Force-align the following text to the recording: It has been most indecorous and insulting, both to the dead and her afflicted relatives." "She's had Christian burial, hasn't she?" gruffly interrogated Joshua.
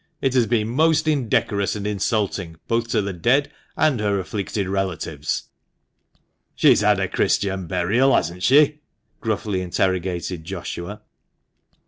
It 0.19 0.33
has 0.33 0.47
been 0.47 0.67
most 0.67 1.07
indecorous 1.07 1.75
and 1.75 1.85
insulting, 1.85 2.55
both 2.67 2.87
to 2.87 3.03
the 3.03 3.13
dead 3.13 3.51
and 3.77 3.99
her 3.99 4.17
afflicted 4.19 4.67
relatives." 4.67 5.43
"She's 6.55 6.81
had 6.81 7.11
Christian 7.13 7.67
burial, 7.67 8.15
hasn't 8.15 8.41
she?" 8.41 8.79
gruffly 9.19 9.61
interrogated 9.61 10.43
Joshua. 10.43 11.03